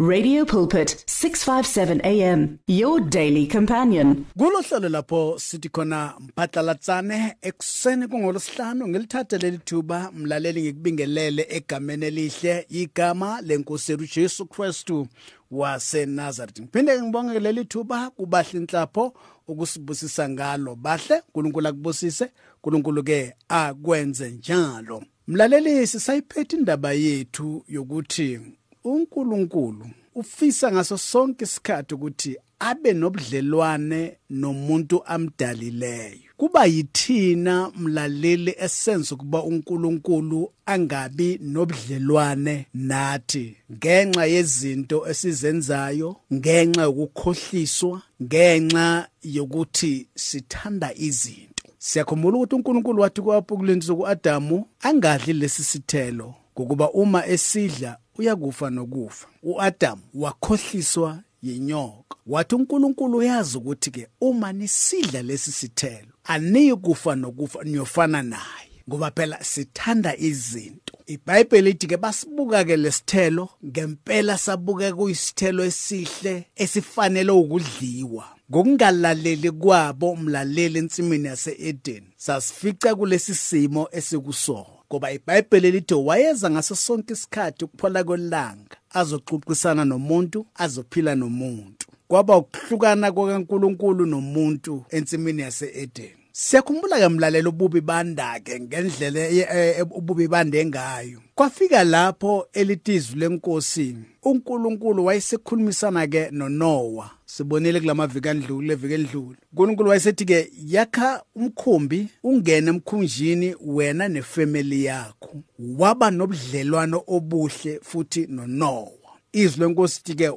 [0.00, 4.26] Radio Pulpit 657 AM your daily companion.
[4.36, 13.40] Kulohlelo lapho sithi khona mphatlalatsane ekuseni kungolosihlanu ngelithatha leli thuba mlaleli ngikubingelele egameni elihle igama
[13.40, 15.06] lenkosi yethu Jesu Kristu
[15.50, 16.62] waseNazaretha.
[16.62, 19.14] Ngiphinde ngibonge leli thuba kubahle inhlapho
[19.48, 20.74] ukusibusisa ngalo.
[20.76, 25.02] Bahle uNkulunkulu akubusise, uNkulunkulu ke akwenze njalo.
[25.28, 28.40] Mlaleli sisayiphethe indaba yethu yokuthi
[28.84, 36.18] uNkulunkulu ufisa ngaso sonke isikhathi ukuthi abe nobudlelwane nomuntu amdalileyo.
[36.36, 43.56] Kuba yithina mlaleli esenza ukuba uNkulunkulu angabi nobudlelwane nathi.
[43.72, 51.64] Ngenxa yezinto esizenzayo ngenxa yokukhohliswa ngenxa yokuthi sithanda izinto.
[51.78, 56.34] Siyakhumbula ukuthi uNkulunkulu wathi kwaPukuleni sokuAdamu angadli lesi sithelo.
[56.58, 59.26] Ngokuba uma esidla uyakufa nokufa.
[59.42, 62.16] uAdam wakhohliswa yinyoka.
[62.26, 68.70] Wathi uNkulunkulu uyazi ukuthi ke uma nisidla lesi sithelo aniyi kufa nokufa niyofana naye.
[68.88, 70.98] Ngoba phela sithanda izinto.
[71.06, 78.24] iBhayibheli lithi ke basibuka ke lesithelo ngempela sabuka kuyisithelo esihle esifanele ukudliwa.
[78.50, 87.12] Ngokungalaleli kwabo umlaleli ensimini yaseEden sasifica kulesi simo esikusona ngoba iBhayibheli lithi wayeza ngaso sonke
[87.12, 91.86] isikhathi ukuphola kwelanga azoxoxisana nomuntu azophila nomuntu.
[92.08, 96.23] Kwaba ukuhlukana kwaNkuluNkulu nomuntu ensimini yaseEden.
[96.36, 99.46] Siyakhumbula ke mlalela ububi bandake ngendlela e,
[99.78, 101.20] e, ububi bande ngayo.
[101.34, 107.10] Kwafika lapho elitizwi lenkosi uNkulunkulu wayesekhulumisana ke noNoah.
[107.26, 109.36] Sibonile kulamaviki andlule leviki endlule.
[109.52, 115.42] uNkulunkulu wayesethi ke yakha umkhumbi ungene emkhunjini wena nefamily yakho.
[115.58, 118.88] Waba nobudlelwano obuhle futhi noNoah.
[119.32, 120.30] izwi lenkosi ke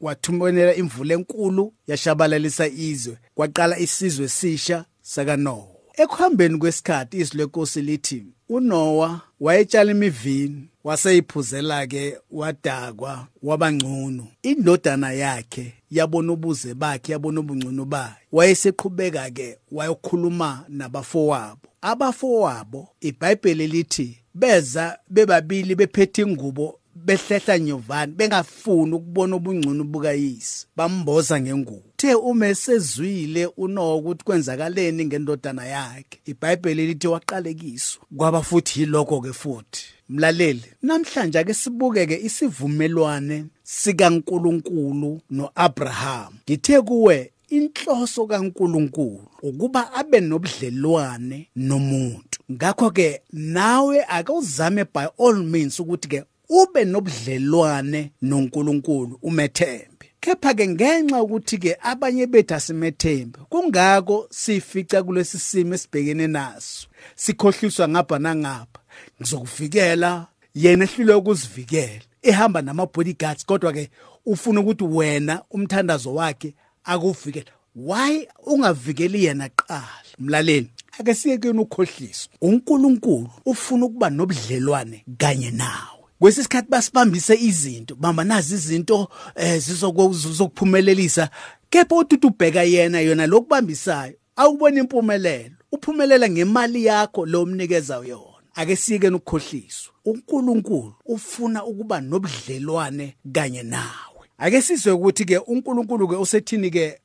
[0.00, 5.66] wathumelela imvula enkulu yashabalalisa izwe kwaqala isizwe sisha sakaNoah.
[5.96, 16.32] Ekuhambeni kwesikhathi izwi lenkosi lithi uNoah wayetshala imivini waseyiphuzela ke wadakwa wabangcono indodana yakhe yabona
[16.32, 18.14] ubuze bakhe yabona ubungcono bayo.
[18.32, 21.68] Wayeseqhubeka ke wayokhuluma nabafowabo.
[21.82, 30.66] Abafowabo iBhayibheli lithi beza bebabili bephethe ingubo behlehla nyovani bengafuni ukubona ubungcono bukayise.
[30.76, 31.93] Bamboza ngengubo.
[32.04, 36.18] Uthe uma esezwile uNoah ukuthi kwenzakaleni ngendodana yakhe?
[36.26, 39.84] iBhayibheli lithi waqalekiswa kwaba futhi yiloko ke futhi.
[40.08, 46.34] Mlaleli namhlanje ke isivumelwane sikaNkuluNkulu noAbraham.
[46.44, 52.40] Ngithe kuwe inhloso kaNkuluNkulu ukuba abe nobudlelwane nomuntu.
[52.52, 59.93] Ngakho ke nawe akuzame by all means ukuthi ke ube nobudlelwane noNkulunkulu umethembe.
[60.24, 66.88] Kepha ke ngenxa ukuthi ke abanye bethu asimethembe kungako sifica kulesi simo esibhekene naso.
[67.16, 68.80] Sikhohliswa ngapha nangapha.
[69.20, 73.90] Ngizokuvikela yena ehlule ukuzivikela ehamba nama bodyguards kodwa ke
[74.26, 76.54] ufuna ukuthi wena umthandazo wakhe
[76.84, 77.52] akuvikele.
[77.76, 85.93] Why ungavikeli yena qala mlaleli ake siyekeni ukhohliswa uNkulunkulu ufuna ukuba nobudlelwane kanye nawe.
[86.18, 91.30] Kwesisikhathi basibambise izinto bamba nazi izinto eh zizokuphumelelisa.
[91.70, 98.34] Kepha uthi ubheka yena yona lokubambisayo awubona impumelelo uphumelela ngemali yakho lo mnikeza yona.
[98.54, 104.28] Ake siyekeni ukukhohliswa uNkulunkulu ufuna ukuba nobudlelwane kanye nawe.
[104.38, 107.00] Ake sizwe ukuthi ke uNkulunkulu ke usethini ke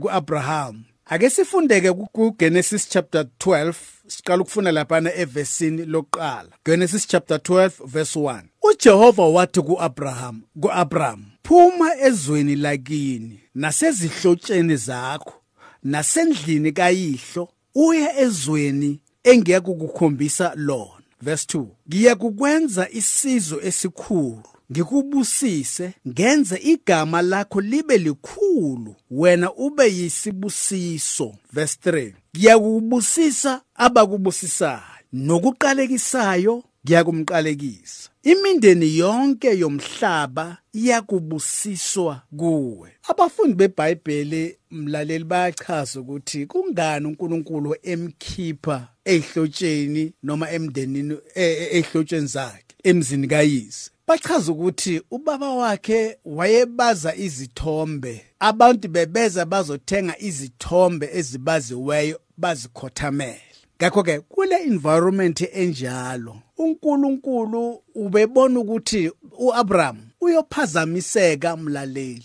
[0.00, 3.74] kuAbraham ake sifundeke kuGenesis chapter 12
[4.06, 6.48] siqala ukufunda lapha evesini lokuqala.
[6.64, 15.34] Genesis chapter 12 verse 1 uJehova wathi kuAbraham kuAbram phuma ezweni lakini nasezihlotsheni zakho
[15.82, 20.90] nasendlini kayihlo uye ezweni engiyakukukhombisa lona.
[21.22, 31.34] Verse 2 ngiyakukwenza isizwe esikhulu ngikubusise ngenze igama lakho libe likhulu wena ube yisibusiso.
[31.52, 34.80] Verse 3 ngiyakubusisa abakubusisayo
[35.12, 38.10] nokuqalekisayo ngiyakumqalekisa.
[38.22, 42.90] Imindeni yonke yomhlaba iyakubusiswa kuwe.
[43.08, 53.90] Abafundi beBhayibheli mlaleli bayachaza ukuthi kungani uNkulunkulu emkhipha ehlotsheni noma emndenini ehlotsheni zakhe emzini kayise?
[54.08, 58.24] Bachaza ukuthi ubaba wakhe wayebaza izithombe.
[58.38, 63.40] Abantu bebeza bazothenga izithombe ezibaziweyo bazikhothamele.
[63.78, 72.24] Ngakho ke kule environment enjalo uNkulunkulu ubebona ukuthi uAbraham uyophazamiseka mlaleli.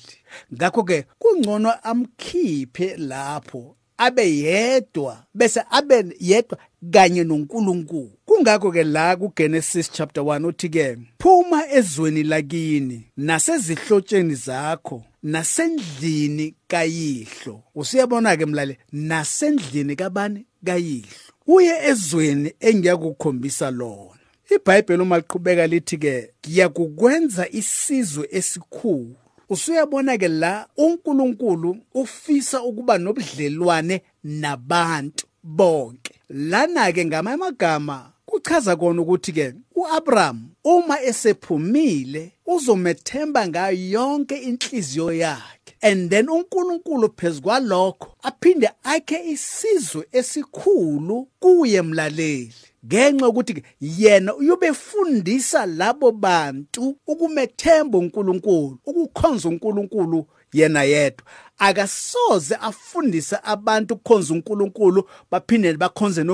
[0.53, 6.57] Ngakho ke kungcono amkhiphe lapho abe yedwa bese abe yedwa
[6.91, 8.11] kanye noNkulunkulu.
[8.41, 17.63] Kungakho ke la kuGenesis chapter 1 uthi ke phuma ezweni lakini nasezihlotsheni zakho nasendlini kayihlo.
[17.75, 21.33] Usiyabona ke mlale nasendlini kabani kayihlo?
[21.47, 24.17] Uye ezweni engiyakukhombisa lona.
[24.55, 29.15] iBhayibheli uma liqhubeka lithi ke ngiyakukwenza isizwe esikhulu.
[29.49, 36.13] Usuyabona ke la uNkulunkulu ufisa ukuba nobudlelwane nabantu bonke.
[36.29, 45.75] Lana ke ngamagama kuchaza kona ukuthi ke uAbraham uma esephumile uzomethemba ngayo yonke inhliziyo yakhe.
[45.81, 52.53] And then uNkulunkulu phezukwalokho aphinde akhe isizwe esikhulu kuye mlaleli.
[52.85, 61.25] Ngenxa ukuthi yena uyobefundisa labo bantu ukumethemba uNkulunkulu ukukhonza uNkulunkulu yena yedwa.
[61.59, 66.25] Akasoze afundise abantu ukukhonza uNkulunkulu baphinde bakhonze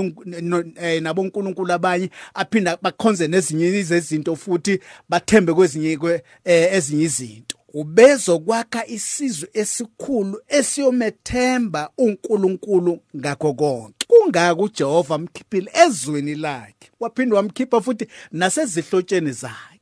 [0.82, 4.80] eh, nabo uNkulunkulu abanye aphinda bakhonze nezinye izinto futhi
[5.10, 6.00] bathembe kwezinye
[6.46, 7.58] eh, ezinye izinto.
[7.74, 14.06] Ubezokwakha isizwe esikhulu esiyomethemba uNkulunkulu ngakho konke.
[14.08, 19.77] Kungaka uJehova amkhiphile ezweni lakhe waphinde wamkhipha futhi nasezihlotsheni zakhe.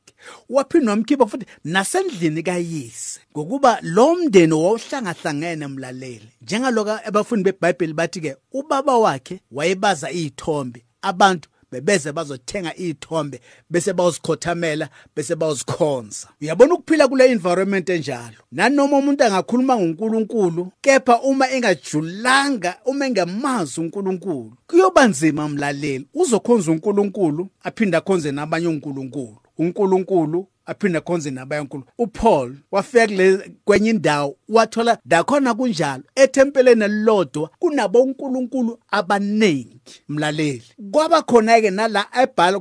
[0.48, 6.28] Waphinde wamkhipha futhi nasendlini kayise ngokuba lo mndeni wawuhlangahlangene mlaleli.
[6.42, 13.40] Njengaloka abafundi beBhayibheli bathi ke ubaba wakhe wayebaza izithombe abantu bebeze bazothenga izithombe
[13.70, 18.36] bese bayozikhothamela bese bayozikhonza uyabona ukuphila kule environment enjalo?
[18.52, 26.06] Nanoma umuntu angakhuluma ngoNkulunkulu kepha uma engajulanga uma engamazi uNkulunkulu kuyoba nzima mlaleli.
[26.14, 29.45] Uzokhonza uNkulunkulu aphinda akhonze nabanye uNkulunkulu.
[29.58, 31.84] uNkulunkulu aphinde akhonze nabayankulu.
[31.98, 36.02] uPaul wafika kule kwenye indawo wathola dakhona kunjalo.
[36.14, 40.64] Ethempeleni elilodwa kunabo uNkulunkulu abaningi mlaleli.
[40.90, 42.60] Kwaba khona ke nala ebhala